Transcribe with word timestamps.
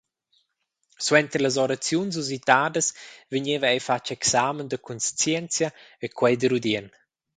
Suenter 1.07 1.41
las 1.45 1.57
oraziuns 1.63 2.17
usitadas 2.21 2.87
vegneva 3.33 3.67
ei 3.71 3.81
fatg 3.87 4.05
examen 4.17 4.67
da 4.69 4.77
cunscienzia, 4.87 5.69
e 6.05 6.07
quei 6.17 6.35
da 6.39 6.47
rudien. 6.51 6.87